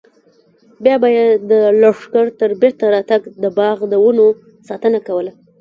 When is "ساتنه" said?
4.69-4.99